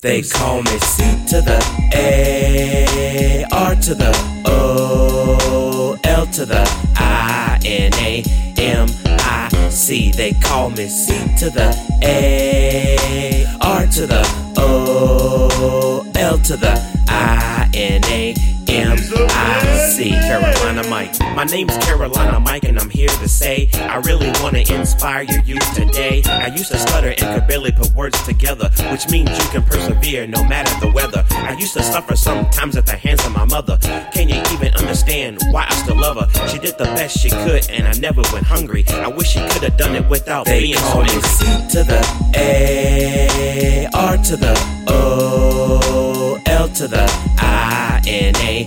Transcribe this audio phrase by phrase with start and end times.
[0.00, 1.58] They call me C to the
[1.92, 8.22] A, R to the O, L to the I, N A,
[8.56, 10.12] M I C.
[10.12, 11.74] They call me C to the
[12.04, 18.34] A, R to the O, L to the I, N A,
[18.68, 18.96] M
[19.30, 20.10] I C.
[20.10, 21.18] Carolina Mic.
[21.34, 25.42] My name's Carolina Mic, and I'm here to say I really want to inspire your
[25.42, 26.22] youth today.
[26.24, 30.26] I used to stutter and could barely put words together, which means you can persevere
[30.26, 31.24] no matter the weather.
[31.30, 33.76] I used to suffer sometimes at the hands of my mother.
[34.12, 36.48] Can you even understand why I still love her?
[36.48, 38.84] She did the best she could, and I never went hungry.
[38.88, 41.22] I wish she could have done it without They being so call angry.
[41.22, 42.00] C to the
[42.36, 47.04] A, R to the O, L to the
[47.38, 48.64] I, N A,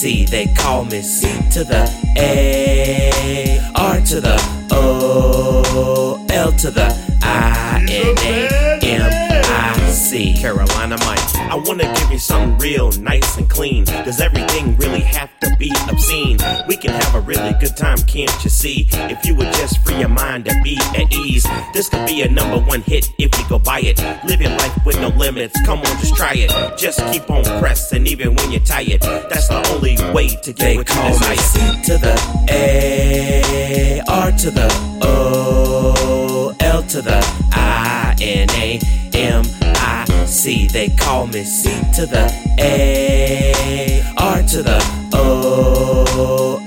[0.00, 0.24] C.
[0.24, 1.84] They call me C to the
[2.16, 10.32] A, R to the O, L to the I, N A, M I C.
[10.40, 11.20] Carolina Mic.
[11.36, 13.84] I wanna give you something real nice and clean.
[13.84, 15.70] Does everything really have to be
[16.10, 16.38] obscene?
[16.66, 18.88] We can have a really good time, can't you see?
[18.92, 22.28] If you would just free your mind and be at ease, this could be a
[22.28, 24.00] number one hit if you go buy it.
[24.40, 26.78] Your life with no limits, come on, just try it.
[26.78, 29.02] Just keep on pressing, even when you're tired.
[29.02, 31.36] That's the only way to get They what you call me desire.
[31.36, 38.80] C to the A, R to the O, L to the I, N A,
[39.12, 40.68] M I C.
[40.68, 45.89] They call me C to the A, R to the O,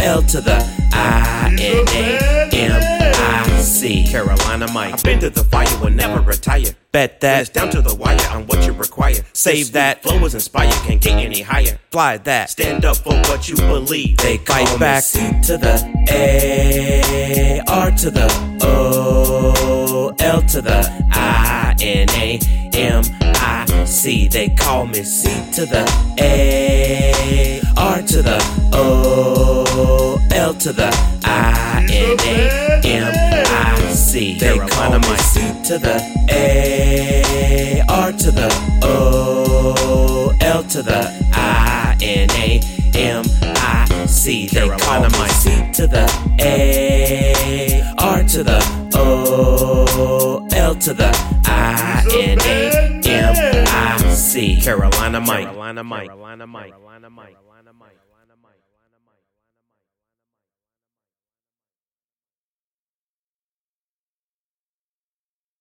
[0.00, 0.56] L to the
[0.92, 2.80] I, N A, M
[3.16, 4.04] I C.
[4.06, 4.94] Carolina Mic.
[4.94, 6.74] I've been to the fire, will never retire.
[6.92, 9.14] Bet that it's down to the wire on what you require.
[9.32, 11.78] Save that flow is inspired, can't get any higher.
[11.90, 14.18] Fly that, stand up for what you believe.
[14.18, 15.02] They fight back.
[15.02, 15.76] C to the
[16.10, 22.38] A, R to the O, L to the I, N A,
[22.74, 23.27] M I
[23.88, 24.28] C.
[24.28, 25.82] They call me C to the
[26.20, 28.38] A, R to the
[28.74, 33.12] O, L to the I, N A, M
[33.46, 34.38] I C.
[34.38, 35.96] They call me C to the
[36.30, 42.60] A, R to the O, L to the I, N A,
[42.94, 44.48] M I C.
[44.48, 46.06] They call me C to the
[46.40, 52.97] A, R to the O, L to the I, N A,
[54.28, 54.60] C.
[54.60, 55.28] Carolina Mic.
[55.30, 56.06] Carolina Mic.
[56.08, 56.70] Carolina Mic.
[56.70, 57.34] Carolina Mic.